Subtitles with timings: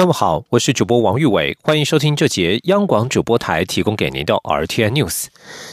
[0.00, 5.26] 各位好，我是主播王玉伟，欢迎收听这节央广主播台提供给您的 RTI News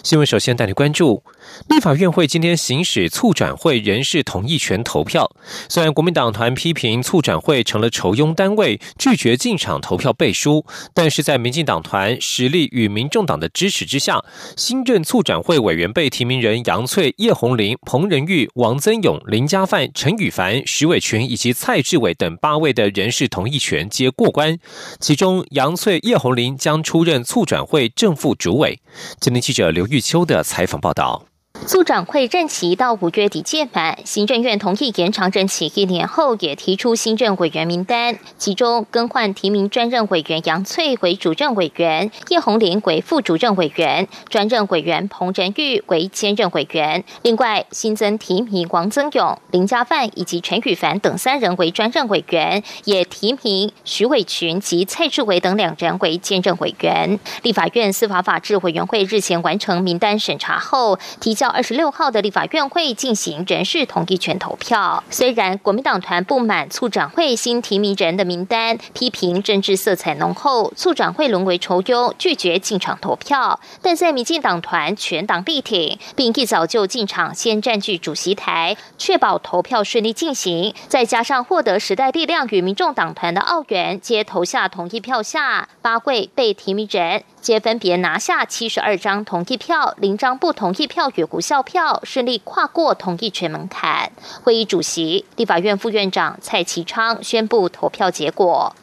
[0.04, 0.28] 新闻。
[0.28, 1.24] 首先带您关注。
[1.70, 5.32] 立法院会今天行使促转会人事同意权投票。
[5.70, 14.22] 虽然国民党团批评促转会成了筹庸单位，拒绝进场投票背书，但是在民进党团实力与民众党的支持之下，
[14.58, 24.58] 新任促转会委员被提名人杨翠、叶红林、彭仁玉、王增勇、林家范、陈宇凡、徐伟群以及蔡志伟等八位的人事同意权皆过关。
[25.00, 28.82] 其中，杨翠、叶红林将出任促转会正副主委。
[29.22, 31.27] 今天记者刘玉秋的采访报道。
[31.66, 47.04] 促转会任期到五月底届满，行政院同意延长任期一年后，也提出新任委员名单，其中更换提名专任委员杨翠为主任委员，叶红林为副主任委员，专任委员彭仁玉为兼任委员。
[47.22, 57.20] 另外新增提名王增勇、林家范以及陈宇凡等三人为专任委员，也提名徐伟群及蔡志伟等两人为兼任委员。
[57.44, 61.47] 立法院司法法制委员会日前完成名单审查后，提交。
[61.50, 65.04] 二十六号的立法院会进行人事同意权投票。
[65.10, 73.60] 虽然国民党团不满促转会新提名人的名单，批评政治色彩浓厚，促转会沦为仇优，拒绝进场投票。
[73.82, 80.74] 但在民进党团全党力挺，并一早就进场先占据主席台，确保投票顺利进行。
[80.88, 87.24] 再加上获得时代力量与民众党团的澳元皆投下同意票下，八位被提名人。
[87.48, 94.12] 皆分别拿下七十二张同意票，零张不同意票与无效票，顺利跨过同意权门槛。
[94.44, 98.76] 会议主席、立法院副院长蔡其昌宣布投票结果：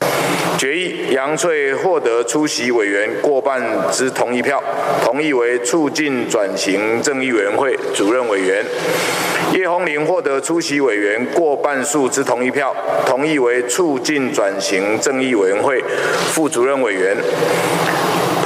[0.57, 4.65] 决议杨翠获得出席委员过半之同意票，
[5.05, 8.65] 同意为促进转型正义委员会主任委员；
[9.53, 12.75] 叶红林获得出席委员过半数之同意票，
[13.05, 15.85] 同意为促进转型正义委员会
[16.33, 17.15] 副主任委员。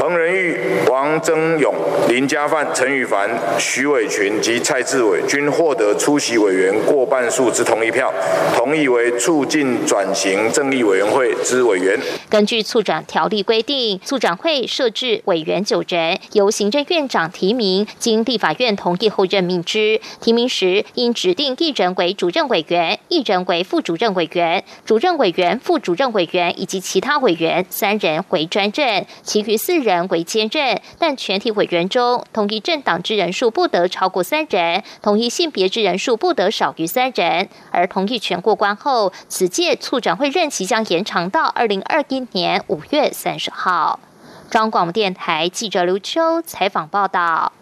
[0.08, 0.58] 彭仁玉、
[0.88, 1.74] 王增勇、
[2.08, 8.10] 林家范、陈宇凡、徐伟群及蔡志伟均获得出席委员过半数之同意票，
[8.56, 11.94] 同意为促进转型正义委员会之委员。
[12.30, 20.00] 根据促转条例规定，促转会设置委员九人，由行政院长提名，经立法院同意后任命之。
[20.22, 29.97] 提名时应指定一人为主任委员，一人为副主任委员，主任委员、副主任委员以及其他委员三人为专任，其余四人。
[30.08, 37.48] 为兼任，但全体委员中，同一政党之人数不得超过三人，同一性别之人数不得少于三人。
[37.72, 43.98] 而同意全过关后，此届促转会任期将延长到二零二一年五月三十号。
[44.50, 47.52] 中广电台记者刘秋采访报道。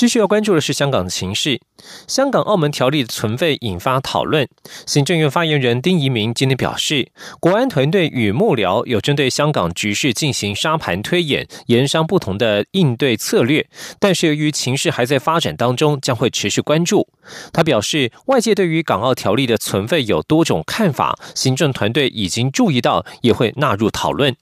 [0.00, 1.60] 继续要关注的是香港的情势。
[2.06, 4.48] 香港澳门条例的存废引发讨论。
[4.86, 13.68] 行政院发言人丁仪明今天表示，国安团队与幕僚有针对香港局势进行沙盘推演，研商不同的应对策略。
[13.98, 17.06] 但是由于情势还在发展当中，将会持续关注。
[17.52, 24.34] 他表示，外界对于港澳条例的存废有多种看法，行政团队已经注意到，也会纳入讨论。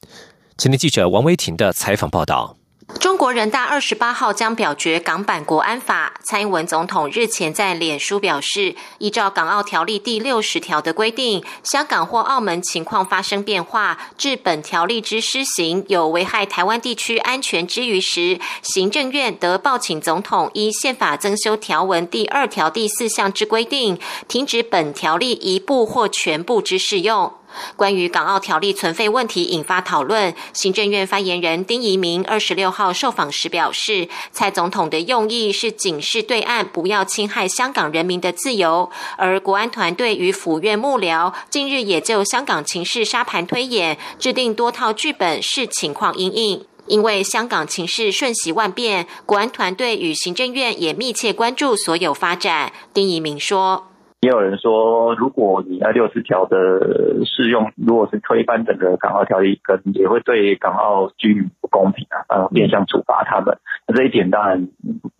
[0.56, 2.57] 前天记者王维婷的采访报道。
[2.94, 6.14] 中国人大二十八号将表决港版国安法。
[6.24, 27.37] 蔡英文总统日前在脸书表示，依照港澳条例第六十条的规定，香港或澳门情况发生变化，至本条例之施行有危害台湾地区安全之余时，行政院得报请总统依宪法增修条文第二条第四项之规定，停止本条例一部或全部之适用。
[27.76, 46.64] 关于港澳条例存废问题引发讨论，行政院发言人丁仪明二十六号受访时表示，蔡总统的用意是警示对岸不要侵害香港人民的自由，而国安团队与府院幕僚近日也就香港情势沙盘推演，制定多套剧本，视情况应应。
[46.86, 52.72] 因为香港情势瞬息万变，国安团队与行政院也密切关注所有发展。
[52.94, 53.88] 丁仪明说。
[54.20, 63.56] 也有人说，如果你那六十条的适用，如果是推翻整个港澳条例，可能也会对港澳居民不公平啊，呃，变相处罚他们。
[63.86, 64.68] 那这一点当然，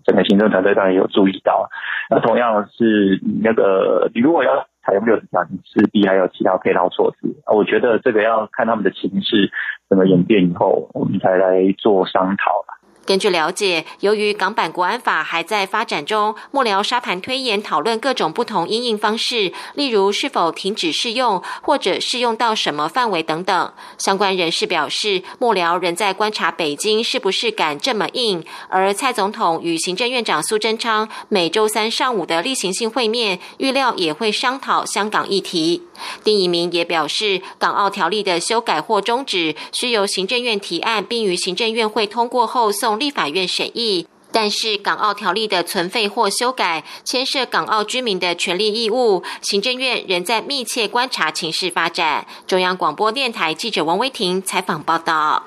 [0.04, 1.70] 整个行政团队当然有注意到。
[2.10, 7.54] 那同样是那个，你如果要采用六十条，你势必还有其他配套措施啊。
[7.54, 9.52] 我觉得这个要看他们的情势
[9.88, 12.74] 怎么演变以后，我们才来做商讨了。
[13.08, 23.72] 根据了解，由于港版国安法还在发展中，幕僚沙盘推演讨论各种不同应应方式，例如是否停止适用，或者适用到什么范围等等。
[23.96, 28.44] 相关人士表示，幕僚仍在观察北京是不是敢这么硬。
[28.68, 35.82] 而蔡总统与行政院长苏贞昌每周三上午的例行性会面，预料也会商讨香港议题。
[36.22, 42.97] 丁仪明也表示，港澳条例的修改或终止，需由行政院提案，并于行政院会通过后送。
[42.98, 52.26] 立法院审议，但是港澳条例的存废或修改牵涉港澳居民的权利义务，行政院仍在密切观察情势发展。
[52.46, 55.44] 中央广播电台记者王威婷采访报道。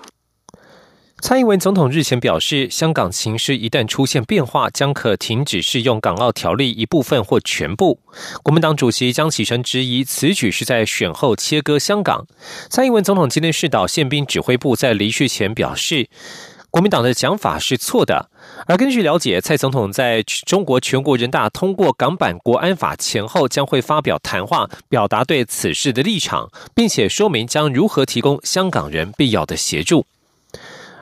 [1.23, 7.99] 蔡英文总统日前表示，香港情势一旦出现变化，将可停止适用港澳条例一部分或全部。
[8.41, 12.25] 国民党主席江启臣质疑此举是在选后切割香港。
[12.71, 16.09] 蔡英文总统今天视导宪兵指挥部在离去前表示。
[16.71, 18.29] 国民党的讲法是错的，
[18.65, 30.05] 而根据了解，蔡总统在中国全国人大通过港版国安法前后将会发表谈话，表达对此事的立场，并且说明将如何提供香港人必要的协助。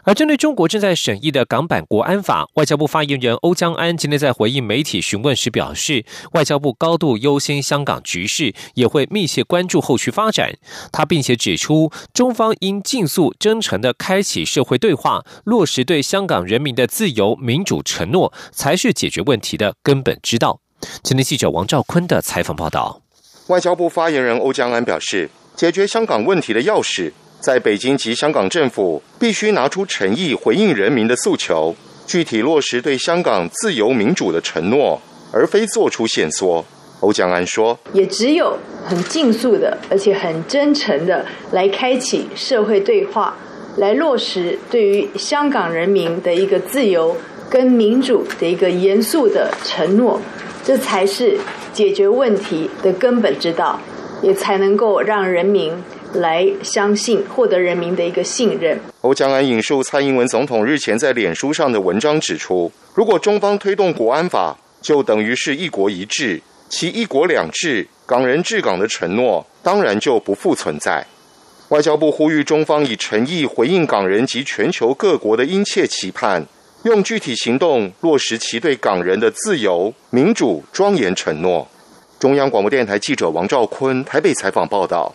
[0.09, 10.57] 而针对中国正在审议的港版国安法，外交部发言人欧江安今天在回应媒体询问时表示，外交部高度忧心香港局势，也会密切关注后续发展。
[10.91, 20.59] 他并且指出，中方应尽速、真诚的开启社会对话，落实对香港人民的自由民主承诺，才是解决问题的根本之道。
[21.03, 23.03] 今天记者王兆坤的采访报道。
[23.49, 27.11] 外交部发言人欧江安表示，解决香港问题的钥匙。
[27.41, 31.73] 在北京及香港政府必须拿出诚意回应人民的诉求，
[32.05, 35.01] 具体落实对香港自由民主的承诺，
[35.31, 36.65] 而非做出限缩。
[36.99, 43.37] 欧江安说：“也只有很尽速的，而且很真诚的来开启社会对话，
[43.77, 47.15] 来落实对于香港人民的一个自由
[47.49, 50.19] 跟民主的一个严肃的承诺，
[50.65, 51.37] 这才是
[51.71, 53.79] 解决问题的根本之道，
[54.21, 55.73] 也才能够让人民。”
[56.13, 58.79] 来相信，获得人民的一个信任。
[59.01, 71.05] 欧江安引述蔡英文总统日前在脸书上的文章指出，如果中方推动国安法，就等于是一国一制，其一国两制、港人治港的承诺，当然就不复存在。
[71.69, 76.43] 外交部呼吁中方以诚意回应港人及全球各国的殷切期盼，
[76.83, 81.67] 用具体行动落实其对港人的自由、民主、庄严承诺。
[82.17, 85.13] 中央广播电台记者王兆坤台北采访报道。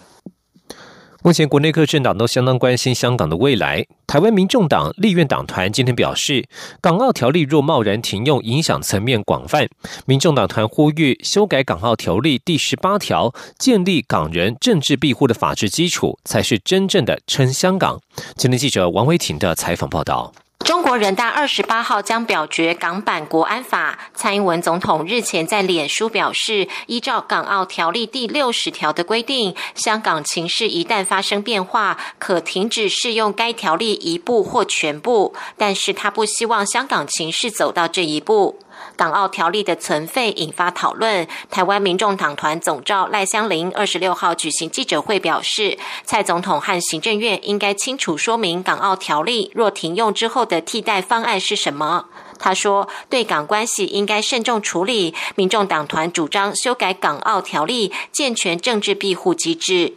[1.27, 3.87] 目前，国内各政党都相当关心香港的未来。
[4.07, 6.47] 台湾民众党立院党团今天表示，
[6.83, 9.67] 港澳条例若贸然停用，影响层面广泛。
[10.05, 17.99] 民众党团呼吁修改港澳条例第十八条，建立港人政治庇护的法治基础，才是真正的称香港。
[18.37, 20.31] 今天记者王维婷的采访报道。
[20.65, 23.99] 中国人大二十八号将表决港版国安法。
[24.15, 35.35] 蔡英文总统日前在脸书表示，依照港澳条例第六十条的规定，香港情势一旦发生变化，可停止适用该条例一部或全部。
[35.59, 38.59] 但是他不希望香港情势走到这一步。
[38.97, 41.27] 港澳条例的存废引发讨论。
[41.51, 52.07] 台湾民众党团总召赖香林二十六号举行记者会表示，蔡总统和行政院应该清楚说明港澳条例若停用之后的替代方案是什么。
[52.39, 55.15] 他说，对港关系应该慎重处理。
[55.35, 59.95] 民众党团主张修改港澳条例，健全政治庇护机制。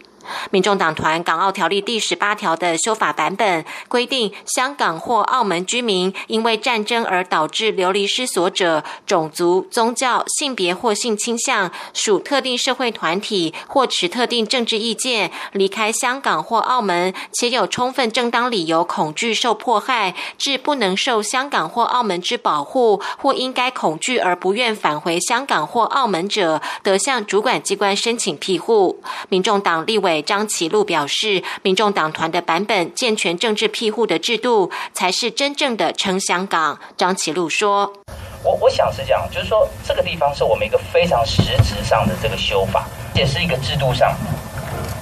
[0.51, 29.01] 民众党团《港澳条例》第十八条的修法版本规定，香港或澳门居民因为战争而导致流离失所者，种族、宗教、性别或性倾向属特定社会团体或持特定政治意见，离开香港或澳门，且有充分正当理由恐惧受迫害，致不能受香港或澳门之保护，或因该恐惧而不愿返回香港或澳门者，得向主管机关申请庇护。
[29.29, 30.16] 民众党立委。
[30.21, 36.79] 张启禄表示，民众党团的版本健全政治庇护的制度，才是真正的撑香港。
[36.95, 37.93] 张启禄说
[38.43, 44.15] ：“我我想是这样，就是说这个地方是我们一个非常实质上的这个修法，也是一个制度上。”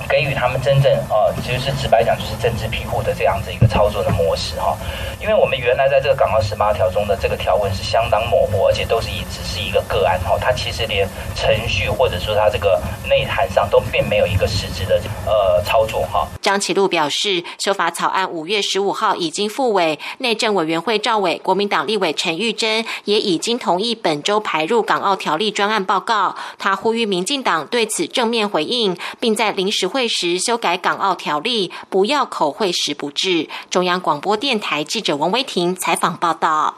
[0.07, 4.77] 给予他们真正呃，其实是直白讲就是政治庇护的这样子一个操作的模式哈，
[5.19, 16.27] 因为我们原来在这个港澳十八条中的这个条文是相当模糊，而且都是以只是一个个案哈，它其实连程序或者说它这个内涵上都并没有一个实质的呃操作哈。
[16.41, 26.35] 张启禄表示，修法草案五月十五号已经复委，内政委员会赵伟、国民党立委陈玉珍也已经同意本周排入港澳条例专案报告。
[26.57, 30.05] 他呼吁民进党对此正面回应，并在临时会。
[30.07, 33.49] 时修改港澳条例，不要口惠时不至。
[33.69, 36.77] 中央广播电台记者王维婷采访报道。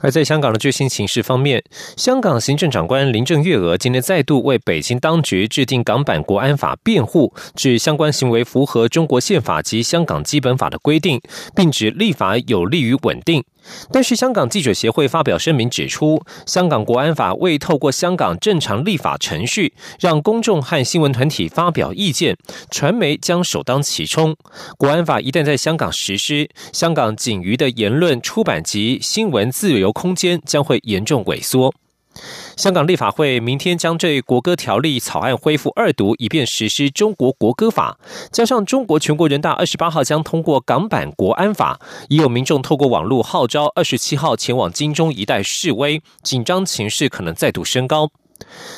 [0.00, 1.62] 而在香港的最新形势方面，
[1.96, 11.20] 香港行政长官林郑月娥今天再度为北京当局制定港版国安法辩护，指相关行为符合中国宪法及香港基本法的规定，
[11.54, 13.44] 并指立法有利于稳定。
[13.92, 22.36] 但是，香港记者协会发表声明指出，香港国安法未透过香港正常立法程序，让公众和新闻团体发表意见，
[22.70, 24.36] 传媒将首当其冲。
[24.76, 31.74] 国安法一旦在香港实施，香港仅余的言论、出版及新闻自由空间将会严重萎缩。
[32.56, 37.98] 香港立法会明天将这国歌条例草案恢复二读，以便实施中国国歌法。
[38.30, 48.10] 加上中国全国人大二十八号将通过港版国安法，已有民众透过网络号召二十七号前往金钟一带示威，紧张情势可能再度升高。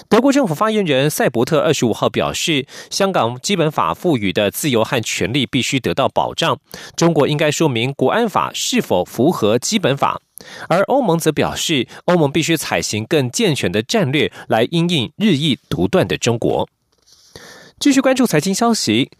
[0.08, 6.58] 德国政府发言人塞伯特二十五号表示，香港基本法赋予的自由和权利必须得到保障，
[6.96, 10.20] 中国应该说明国安法是否符合基本法。
[10.68, 16.68] 而欧盟则表示，欧盟必须采行更健全的战略来应应日益独断的中国。
[17.82, 19.10] 继续关注财经消息。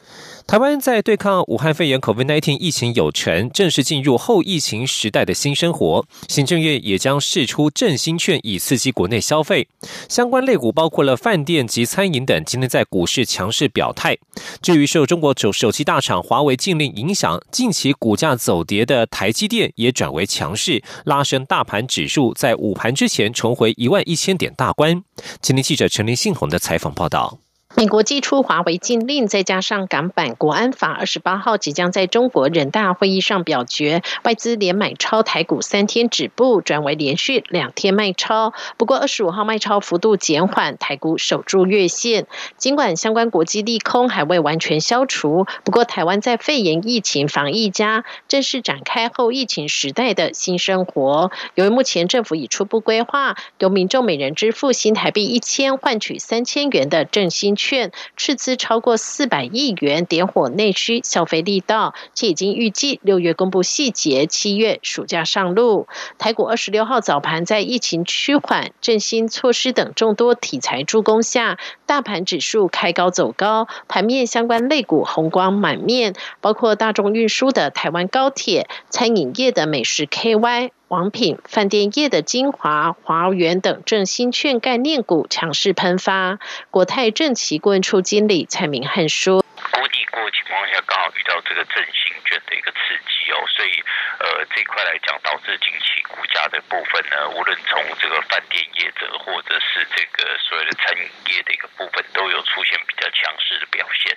[0.47, 6.07] 台湾在对抗武汉肺炎 （COVID-19） 疫情有成，正式进入后疫情时代的新生活。
[6.29, 9.67] 行政院也将释出振兴券，以刺激国内消费。
[10.09, 14.17] 相关类股包括了饭店及餐饮等，今天在股市强势表态。
[14.61, 25.03] 至于受中国手手机大厂华为禁令影响，近期股价走跌的台积电也转为强势，拉升大盘指数，在午盘之前重回一万一千点大关。
[25.41, 27.42] 今天记者陈林信宏的采访报道。
[27.75, 38.53] 美国寄出华为禁令，再加上港版国安法，二十八号即将在中国人大会议上表决，外资连买超台股三天止步，转为连续两天卖超。
[38.77, 42.27] 不过二十五号卖超幅度减缓，台股守住月线。
[42.59, 51.31] 尽管相关国际利空还未完全消除，不过台湾在肺炎疫情防疫家正式展开后疫情时代的新生活。
[51.55, 57.57] 由于目前政府已初步规划，由民众每人支付新台币一千，换取三千元的振兴。
[57.63, 65.87] 券斥资超过四百亿元，点火内需消费力道，且已经预计六月公布细节，七月暑假上路。
[66.19, 71.59] 台股二十六号早盘在疫情趋缓、振兴措施等众多题材助攻下，
[71.93, 80.71] 大盘指数开高走高，盘面相关类股红光满面，包括大众运输的台湾高铁、餐饮业的美食 KY。
[80.89, 86.39] 王品、饭店业的精华、华源等振兴券概念股强势喷发。
[86.71, 93.83] 国泰正奇顾问处经理蔡明汉说：“国地过情况下，刚好遇到这个振兴的一个刺激哦，所以
[94.21, 104.17] 呃这块来讲，导致近期股价的部分呢，无论从这个饭店业者或者是这个所谓的餐饮业的一个部分，都有出现比较强势的表现。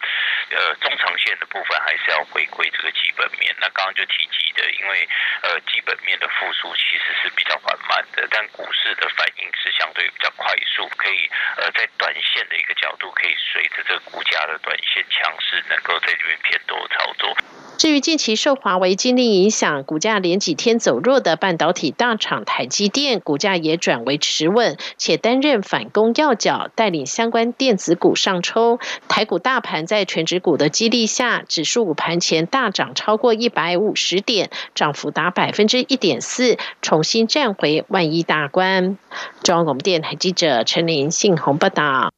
[0.49, 3.55] 呃，中长线的部分还是要回归这个基本面。
[3.59, 5.09] 那刚刚就提及的，因为
[5.41, 17.35] 呃基本面的复苏。”其实是比较缓慢的，但股市的反应是相对比较快速，可以呃在短线的一个角度，可以随着这个股价的短线强势，能够在这边偏多操作。
[17.77, 28.77] 至于近期受华为禁令影响，股价连几天走弱的半导体大厂台积电，股价也转为持稳，且担任反攻要角，带领相关电子股上冲。
[29.07, 38.99] 台股大盘在全指股的激励下，指数午盘前大涨超过一百五十点，涨幅达百分之一点四，重新站回万亿大关。
[39.41, 42.11] 中央广播电台记者陈琳信鸿报道。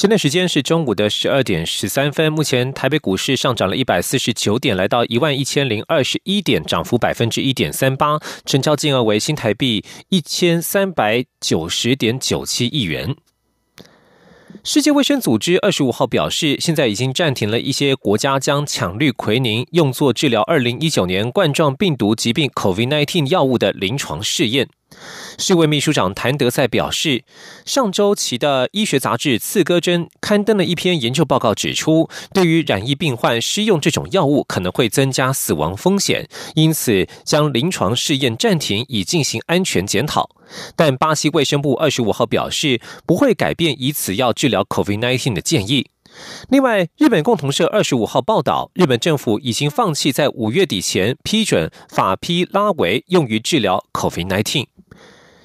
[0.00, 2.32] 现在时间是中午的十二点十三分。
[2.32, 13.14] 目前台北股市上涨了一百四十九点，来到一万一千零二十一点，涨幅百分之一点三八，成交金额为新台币一千三百九十点九七亿元。
[14.64, 24.66] 世界卫生组织二十五号表示，现在已经暂停了一些国家将羟氯喹宁用作治疗二零一九年冠状病毒疾病 （COVID-19） 药物的临床试验。
[25.38, 27.24] 世卫秘书长谭德赛表示，
[27.64, 40.28] 上周期的医学杂志《刺胳针》刊登了一篇研究报告，指出对于染疫病患施用这种药物可能会增加死亡风险，因此将临床试验暂停，以进行安全检讨。
[40.76, 45.86] 但巴西卫生部二十五号表示，不会改变以此药治疗 COVID-19 的建议。
[46.48, 54.66] 另外，日本共同社二十五号报道，日本政府已经放弃在五月底前批准法匹拉维用于治疗 COVID-19。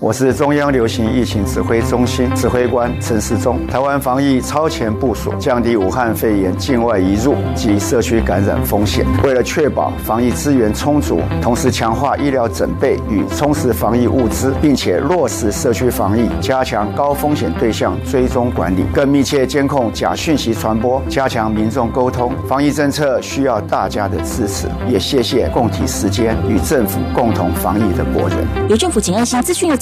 [0.00, 3.66] 我是中央流行疫情指挥中心指挥官陈世忠。
[3.66, 9.04] 台湾防疫超前部署，降低武汉肺炎境外移入及社区感染风险。
[9.24, 22.32] 为了确保防疫资源充足，同时强化医疗准备与充实防疫物资，并且落实社区防疫，加强高风险对象追踪管理，更密切监控假讯息传播，加强民众沟通。
[22.46, 28.46] 防疫政策需要大家的支持，也谢谢共体时间与政府共同防疫的国人。
[28.68, 29.76] 由政府请安心资讯由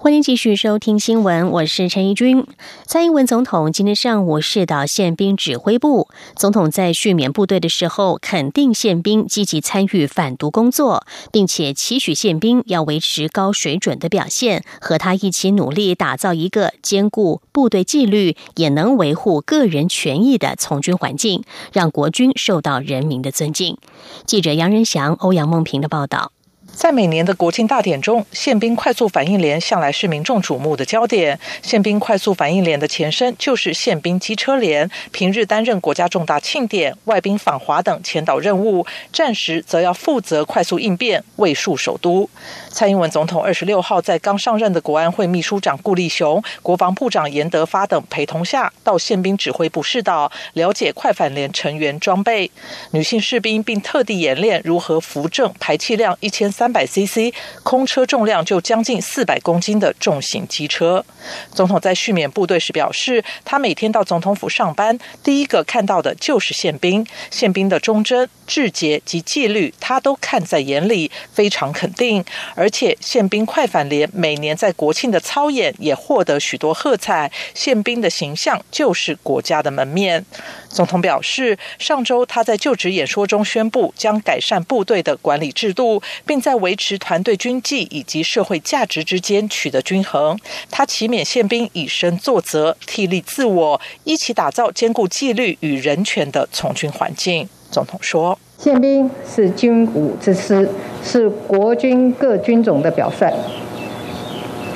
[0.00, 2.46] 欢迎继续收听新闻，我是陈怡君。
[2.86, 23.76] 蔡英文总统今天上午视导宪兵指挥部，总统在训勉部队的时候，肯定宪兵积极参与反毒工作，并且期许宪兵要维持高水准的表现，和他一起努力打造一个兼顾部队纪律，也能维护个人权益的从军环境，让国军受到人民的尊敬。
[24.24, 26.30] 记者杨仁祥、欧阳梦平的报道。
[26.78, 31.36] 在每年的国庆大典中，宪兵快速反应连向来是民众瞩目的焦点。
[31.60, 42.30] 宪兵快速反应连的前身就是宪兵机车连，平日担任国家重大庆典、外宾访华等前导任务，战时则要负责快速应变，卫戍首都。
[42.70, 52.48] 蔡英文总统二十六号在刚上任的国安会秘书长顾立雄、国防部长严德发等陪同下，到宪兵指挥部试导，了解快反连成员装备、
[52.92, 57.32] 女性士兵，并特地演练如何扶正排气量一千三百 CC、
[57.62, 61.04] 空车重量就将近四百公斤的重型机车。
[61.52, 72.24] 总统在训勉部队时表示，他每天到总统府上班，第一个看到的就是宪兵，宪兵的忠贞、志节及纪律，他都看在眼里，非常肯定。
[72.54, 80.24] 而且宪兵快反连每年在国庆的操演也获得许多喝彩，宪兵的形象就是国家的门面。
[80.68, 90.38] 总统表示，上周他在就职演说中宣布将改善部队的管理制度，并在维持团队军纪以及社会价值之间取得均衡。
[90.70, 97.48] 他祈勉宪兵以身作则，替力自我，一起打造兼顾纪律与人权的从军环境。
[97.70, 100.68] 总统说：“宪兵是军武之师，
[101.04, 103.32] 是国军各军种的表率。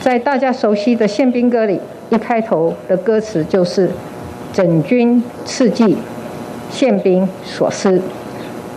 [0.00, 3.90] 在大家熟悉的宪兵歌里，一开头的歌词就是
[4.52, 5.96] ‘整军次纪，
[6.70, 8.02] 宪兵所思’。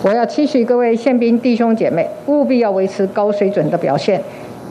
[0.05, 4.21] 我要期许各位宪兵弟兄姐妹，务必要维持高水准的表现，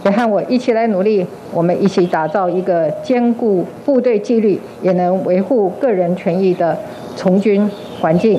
[0.05, 6.79] 也和我一起来努力，我们一起打造一个兼顾部队纪律，也能维护个人权益的
[7.17, 7.69] 从军
[8.01, 8.39] 环境。”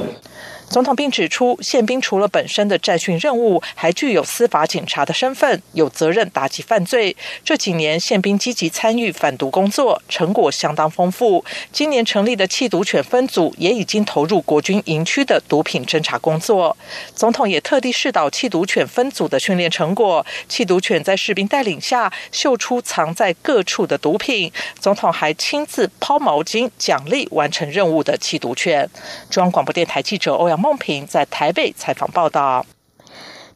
[0.67, 7.15] 总统并指出，宪兵除了本身的战训任务，还具有司法警察的身份，有责任打击犯罪。
[7.43, 11.45] 这几年，宪兵积极参与反毒工作，成果相当丰富。
[11.71, 16.75] 今年成立的缉毒犬分组也已经投入国军营区的毒品侦查工作。
[17.13, 24.51] 总统也特地试导缉毒犬分组的训练成果，缉毒犬在士兵带领下嗅出藏在各处的毒品。
[24.79, 28.89] 总统还亲自抛毛巾奖励完成任务的缉毒犬。
[29.29, 30.54] 中央广播电台记者欧阳。
[30.57, 32.65] 孟平在台北采访报道。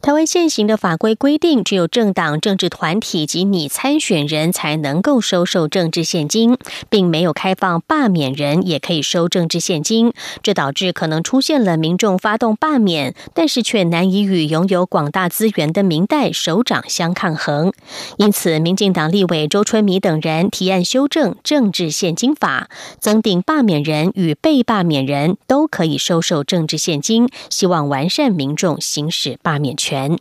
[0.02, 6.56] 台湾现行的法规规定，只有政党、政治团体及拟参选人才能够收受政治现金，
[6.88, 10.14] 并没有开放罢免人也可以收政治现金。
[10.42, 17.70] 这导致可能出现了民众发动罢免，但是却难以与拥有广大资源的民代首长相抗衡。
[18.16, 29.89] 因此，民进党立委周春米等人提案修正政治现金法，增订罢免人与被罢免人都可以收受政治现金，希望完善民众行使罢免权。
[29.90, 30.20] 全。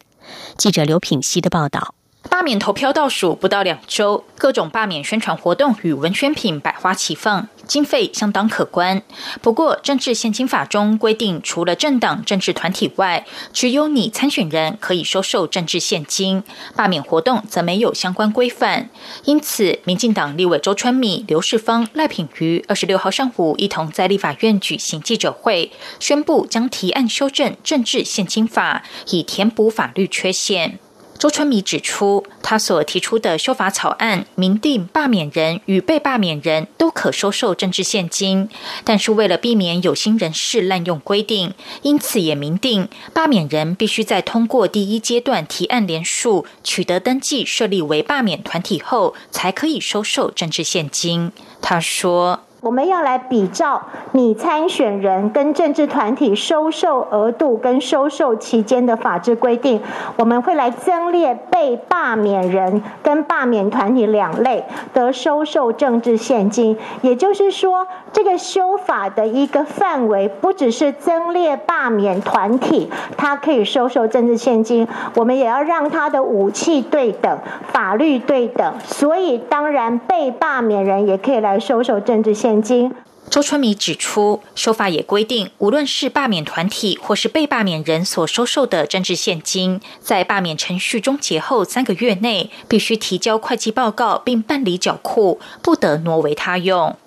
[0.58, 1.94] 记者刘品希的报道。
[2.30, 9.02] 罢免投票倒数不到两周，各种罢免宣传活动与文宣品百花齐放，经费相当可观。
[9.42, 16.44] 不过，政治现金法中规定，除了政党、政治团体外，只有你参选人可以收受政治现金，
[16.76, 18.90] 罢免活动则没有相关规范。
[19.26, 30.80] 因此，民进党立委周春米、刘世芳、赖品瑜二十六号上午一同在立法院举行记者会，宣布将提案修正政治现金法，以填补法律缺陷。
[31.20, 38.48] 周春米指出，他所提出的修法草案明定罢免人与被罢免人都可收受政治现金，
[38.86, 51.34] 但是为了避免有心人士滥用规定，因此也明定罢免人必须在通过第一阶段提案联署、取得登记设立为罢免团体后，才可以收受政治现金。
[51.62, 52.46] 他说。
[52.62, 59.82] 我们要来比照你参选人跟政治团体收受额度跟收受期间的法制规定，
[60.18, 66.78] 我们会来增列被罢免人跟罢免团体两类的收受政治现金。
[67.02, 77.40] 也就是说，这个修法的一个范围不只是增列罢免团体，它可以收受政治现金，我们也要让他的武器对等、
[77.72, 78.74] 法律对等。
[78.84, 82.49] 所以，当然被罢免人也可以来收受政治现。
[82.50, 82.92] 现金。
[83.30, 96.98] 周春米指出，修法也规定，无论是罢免团体或是被罢免人所收受的政治现金，在罢免程序终结后三个月内，必须提交会计报告并办理缴库，不得挪为他用。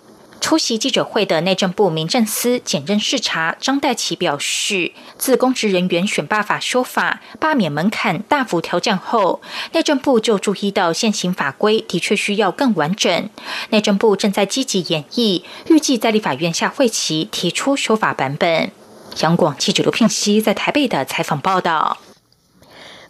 [0.42, 9.40] 出席记者会的内政部民政司检任视察张代奇表示，自公职人员选罢法修法，罢免门槛大幅调降后，
[9.72, 13.30] 内政部就注意到现行法规的确需要更完整。
[13.70, 18.72] 内政部正在积极演绎，预计在立法院下会期提出修法版本。
[19.20, 21.98] 杨广记者刘聘熙在台北的采访报道。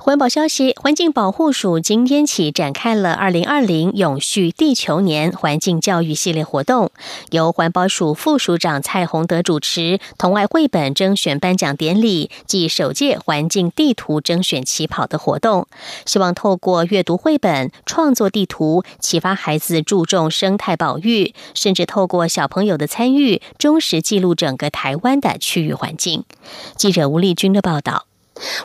[0.05, 6.91] 环保消息，环境保护署今天起展开了二零二零永续地球年环境教育系列活动，
[7.31, 15.69] 由环保署副署长蔡宏德主持同外绘本征选颁奖典礼暨首届环境地图征选起跑的活动，
[16.05, 26.25] 希望透过阅读绘本、创作地图，启发孩子注重生态保育，甚至透过小朋友的参与，忠实记录整个台湾的区域环境。
[26.75, 28.07] 记者吴丽君的报道。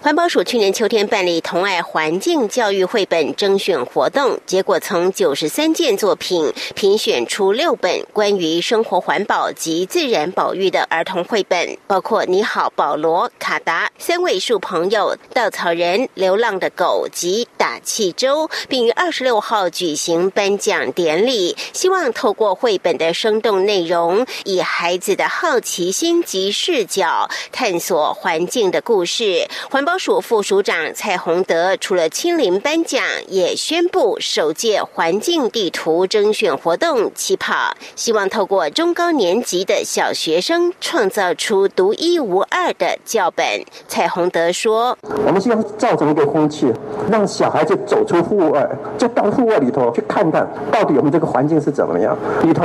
[0.02, 21.56] 环保署去年秋天办理同爱环境教育绘本征选活动，结果从九十三件作品评选出六本关于生活环保及自然保育的儿童绘本，包括《你好，保罗》、《卡达》、《三位数朋友》、《稻草人》、《流浪的狗》及《打气粥》，并于二十六号举行颁奖典礼。
[21.74, 29.48] 希望透过绘本的生动内容，以孩子的好奇心及视角，探索环境的故事。
[29.70, 43.46] 环保署副署长蔡宏德除了亲临颁奖，也宣布首届环境地图征选活动起跑，希望透过中高年级的小学生创造出独一无二的教本。
[43.90, 46.72] 蔡宏德说：“我们现在造成一个空气，
[47.12, 52.16] 让小孩子走出户外，就到户外里头去看看到底我们这个环境是怎么样。
[52.44, 52.64] 里头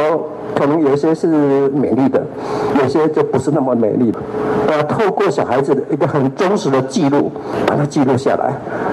[0.54, 1.26] 可能有一些是
[1.70, 2.22] 美丽的，
[2.80, 4.18] 有些就不是那么美丽的。
[4.68, 7.32] 呃，透过小孩子的一个很忠实的。”记录，
[7.66, 8.52] 把它记录下来，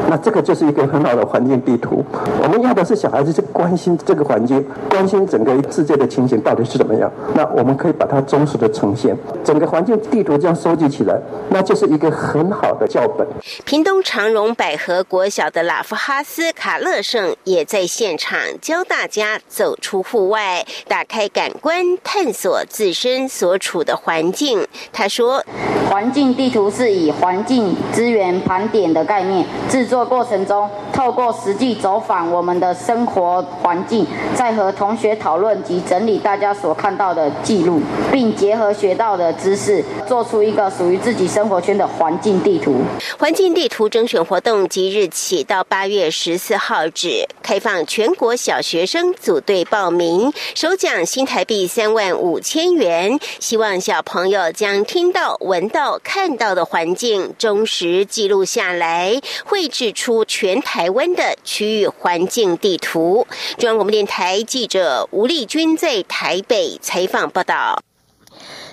[0.10, 2.02] 那这个就是一个很好的环境地图。
[2.42, 7.12] 我们要的是小孩子去关心这个环境，关心整个世界的情形到底是怎么样。
[7.34, 13.28] 那我们可以把它忠实的呈现，整个环境地图这样收集起来，那就是一个很好的教本。
[13.66, 24.68] 屏东长荣百合国小的拉夫哈斯卡勒圣也在现场教大家走出户外，打开感官，探索自身所处的环境。
[24.92, 25.44] 他说
[25.90, 42.82] ：“环境地图是以环境。”资源盘点的概念，制作过程中，透过实际走访我们的生活环境，再和同学讨论及整理大家所看到的记录，并结合学到的知识，做出一个属于自己生活圈的环境地图。
[43.18, 53.20] 环境地图征选活动即日起到八月十四号止，开放全国小学生组队报名，首奖新台币三万五千元。
[53.40, 58.06] 希望小朋友将听到、闻到、看到的环境忠实。
[58.06, 63.28] 记录下来，绘制出全台湾的区域环境地图。
[63.58, 67.84] 中央广播电台记者吴丽君在台北采访报道。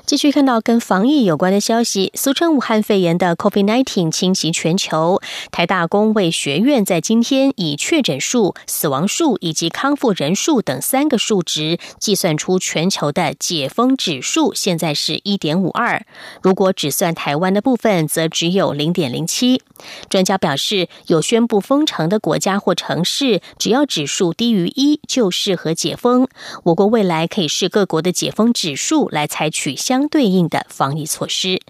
[0.07, 5.21] 继续看到跟防疫有关的消息，俗称武汉肺炎的 COVID-19 侵袭全球。
[5.51, 16.07] 台大公卫学院在今天以确诊数、死亡数以及康复人数等三个数值计算出全球的解封指数，现在是一点五二。
[16.41, 19.61] 如果只算台湾的部分，则只有零点零七。
[20.09, 26.29] 专家表示，有宣布封城的国家或城市，只要指数低于一，就适合解封。
[26.63, 29.96] 我国未来可以视各国的解封指数来采取相。
[29.97, 31.63] 相对应的防疫措施。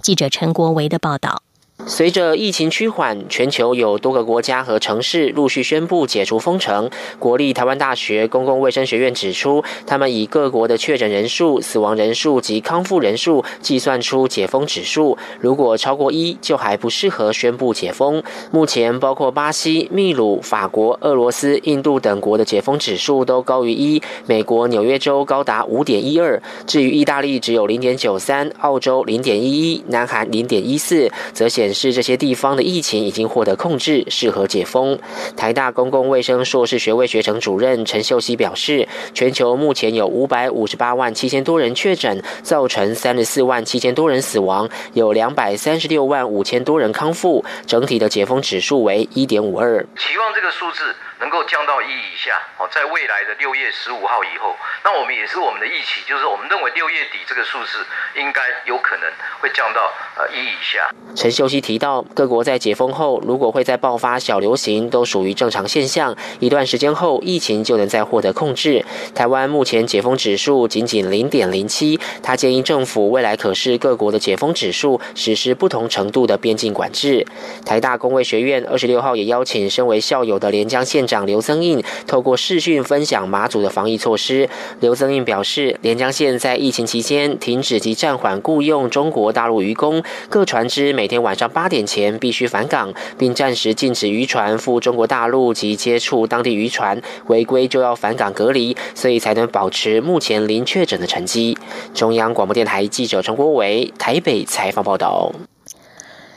[0.00, 1.42] 记者陈国维的报道。
[1.84, 6.88] 随着疫情趋缓，全球有多个国家和城市陆续宣布解除封城。
[7.18, 15.18] 国立台湾大学公共卫生学院指出，他们以各国的确诊人数、死亡人数及康复人数计算出解封指数。
[15.40, 18.22] 如果超过一，就还不适合宣布解封。
[18.52, 24.00] 目前，包括巴西、秘鲁、法国、俄罗斯、印度等国的解封指数都高于一。
[24.26, 31.71] 美国纽约州高达五点一二，至于意大利只有零点九三，澳洲零点一一，南韩零点一四，则显。
[31.72, 34.98] 是，这些地方的疫情已经获得控制，适合解封。
[35.36, 49.86] 台大公共卫生硕士学位学程主任陈秀熙表示，全球目前有五百五十八万七千多人确诊，造成三十四万七千多人死亡，有两百三十六万五千多人康复，整体的解封指数为一点五二。
[49.96, 50.94] 期望这个数字。
[51.22, 59.08] 能够降到一以下，哦，在未来的六月十五号以后，那我们也是我们的预期，就是我们认为六月底这个数字应该有可能
[59.40, 60.90] 会降到呃一以下。
[61.14, 68.84] 陈秀熙提到，各国在解封后，如果会再爆发小流行，都属于正常现象，一段时间后疫情就能再获得控制。
[69.14, 77.24] 台湾目前解封指数仅仅零点零七，他建议政府未来可视各国的解封指数，实施不同程度的边境管制。
[77.64, 81.06] 台大工卫学院二十六号也邀请身为校友的连江县。
[81.12, 84.48] 长刘增印透过视讯分享马祖的防疫措施。
[84.80, 101.58] 刘增印表示，连江县在疫情期间停止及暂缓雇佣中国大陆渔工，各船只每天晚上八点前必须返港，并暂时禁止渔船赴中国大陆及接触当地渔船，违规就要返港隔离，所以才能保持目前零确诊的成绩。
[101.92, 105.30] 中央广播电台记者陈国伟台北采访报道。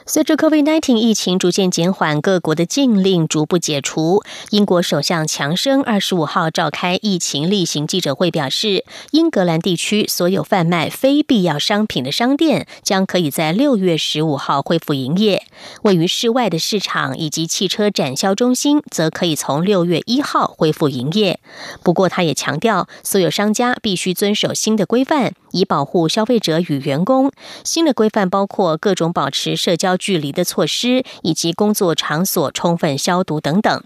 [0.08, 4.22] 随着 COVID-19 疫情逐渐减缓，各国的禁令逐步解除。
[4.52, 15.41] 英国首相强生二十五号召开疫情例行记者会，表示，英格兰地区所有贩卖非必要商品的商店将可以在六月十五号恢复营业。
[15.82, 21.39] 位于室外的市场以及汽车展销中心则可以从六月一号恢复营业。
[21.82, 27.32] 不过，他也强调，所有商家必须遵守新的规范，以保护消费者与员工。
[27.63, 29.94] 新的规范包括各种保持社交。
[29.97, 33.84] 距离的措施，以及工作场所充分消毒等等。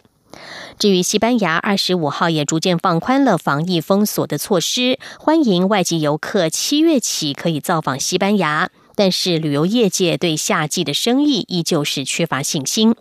[0.78, 8.70] 至于西班牙，二十五号也逐渐放宽了防疫封锁的措施，欢迎外籍游客七月起可以造访西班牙。
[8.96, 12.96] 但是，旅游业界对夏季的生意依旧是缺乏信心。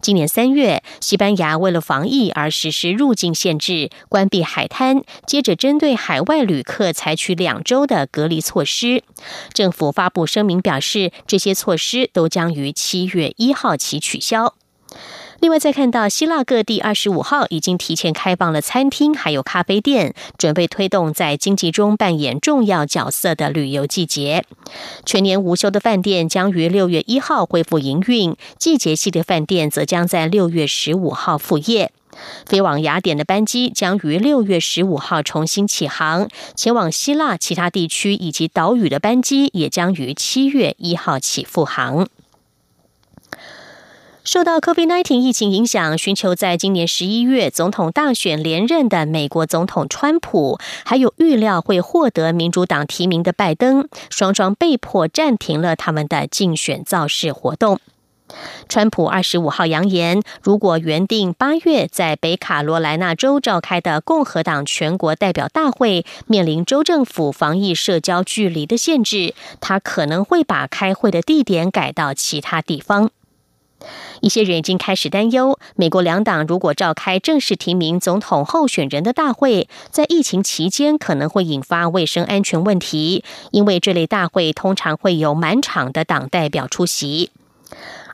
[0.00, 9.02] 今年三月，西班牙为了防疫而实施入境限制，关闭海滩，接着针对海外旅客采取两周的隔离措施。
[9.52, 14.54] 政府发布声明表示，这些措施都将于七月一号起取消。
[15.40, 24.44] 另外，再看到希腊各地二十五号已经提前开放了餐厅，还有咖啡店，准备推动在经济中扮演重要角色的旅游季节。
[25.06, 31.92] 全年无休的饭店将于六月一号恢复营运，季节系的饭店则将在六月十五号复业。
[32.46, 42.08] 飞往雅典的班机将于六月十五号重新起航，前往希腊其他地区以及岛屿的班机也将于七月一号起复航。
[44.28, 57.80] 受到 COVID-19 疫情影响，寻求在今年十一月总统大选连任的美国总统川普，还有预料会获得民主党提名的拜登，双双被迫暂停了他们的竞选造势活动。
[58.68, 73.10] 川普二十五号扬言，如果原定八月在北卡罗来纳州召开的共和党全国代表大会面临州政府防疫社交距离的限制，他可能会把开会的地点改到其他地方。
[74.20, 87.30] 一些人已经开始担忧，美国两党如果召开正式提名总统候选人的大会，在疫情期间可能会引发卫生安全问题，因为这类大会通常会有满场的党代表出席。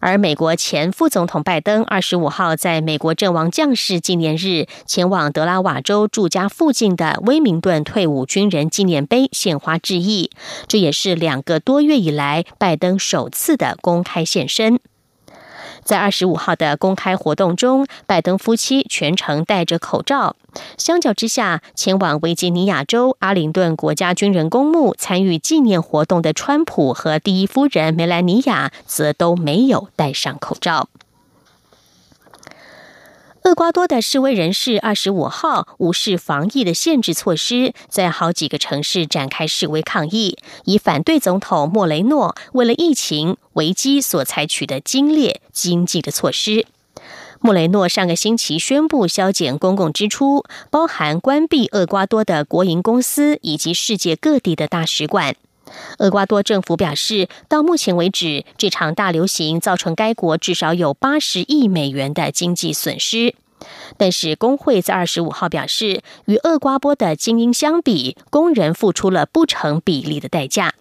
[0.01, 10.31] 而美国前副总统拜登二十五号在美国阵亡将士纪念日前往德拉瓦州住家附近的威明顿退伍军人纪念碑献花致意，
[10.69, 14.79] 这也是两个多月以来拜登首次的公开现身。
[15.85, 20.35] 在二十五号的公开活动中，拜登夫妻全程戴着口罩。
[20.79, 30.89] 相较之下，前往维吉尼亚州阿灵顿国家军人公墓参与纪念活动的川普和第一夫人梅兰妮亚则都没有戴上口罩。
[33.47, 46.67] 厄瓜多的示威人士二十五号无视防疫的限制措施，在好几个城市展开示威抗议，以反对总统莫雷诺为了疫情危机所采取的精烈经济的措施。
[47.41, 55.37] 莫雷诺上个星期宣布削减公共支出，包含关闭厄瓜多的国营公司以及世界各地的大使馆。
[55.99, 63.35] 厄瓜多政府表示，到目前为止，这场大流行造成该国至少有八十亿美元的经济损失。
[63.97, 70.75] 但是，工会在二十五号表示，与厄瓜多的精英相比，工人付出了不成比例的代价。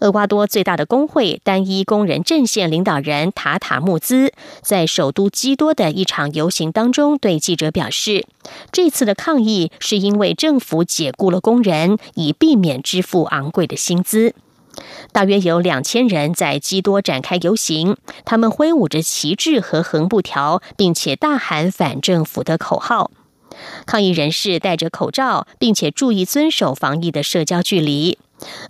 [0.00, 4.32] 厄瓜多最大的工会单一工人阵线领导人塔塔穆兹
[4.62, 8.26] 在首都基多的一场游行当中对记者表示，
[8.70, 14.34] 这次的抗议是因为政府解雇了工人，以避免支付昂贵的薪资。
[15.10, 23.10] 大约有两千人在基多展开游行，他们挥舞着旗帜和横布条，并且大喊反政府的口号。
[23.86, 28.18] 抗议人士戴着口罩，并且注意遵守防疫的社交距离。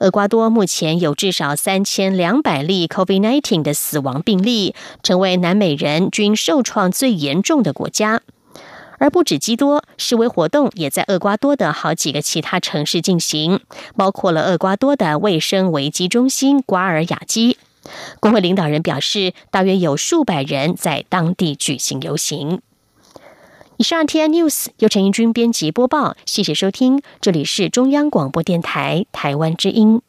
[0.00, 8.22] 厄瓜多目前有至少三千两百例 COVID-19 的死亡病例，成为南美人均受创最严重的国家。
[9.00, 13.60] 而不止基多，示威活动也在厄瓜多的好几个其他城市进行，
[13.94, 17.58] 包括了厄瓜多的卫生危机中心瓜尔雅基。
[18.20, 22.60] 工会领导人表示，大约有数百人在当地举行游行。
[23.78, 30.02] 以上 Ti News 由陈英军编辑播报，谢谢收听，这里是中央广播电台台湾之音。